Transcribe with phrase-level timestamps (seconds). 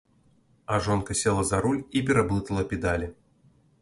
[0.65, 3.11] А жонка села за руль і пераблытала педалі.